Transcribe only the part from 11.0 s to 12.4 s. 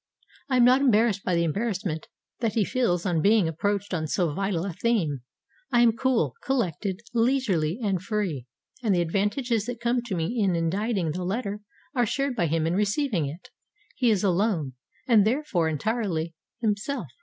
the letter are shared